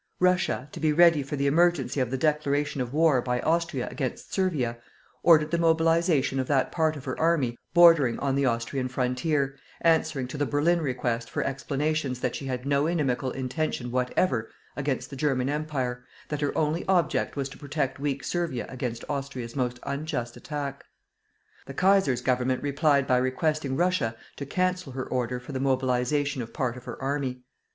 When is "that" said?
6.47-6.71, 12.19-12.35, 16.29-16.41